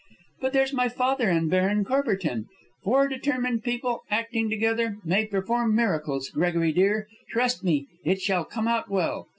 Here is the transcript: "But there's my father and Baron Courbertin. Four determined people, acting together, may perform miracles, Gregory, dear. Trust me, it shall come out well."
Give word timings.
"But 0.39 0.53
there's 0.53 0.73
my 0.73 0.89
father 0.89 1.29
and 1.29 1.47
Baron 1.47 1.85
Courbertin. 1.85 2.47
Four 2.83 3.07
determined 3.07 3.63
people, 3.63 4.01
acting 4.09 4.49
together, 4.49 4.97
may 5.05 5.27
perform 5.27 5.75
miracles, 5.75 6.29
Gregory, 6.33 6.71
dear. 6.73 7.05
Trust 7.29 7.63
me, 7.63 7.85
it 8.03 8.19
shall 8.19 8.45
come 8.45 8.67
out 8.67 8.89
well." 8.89 9.27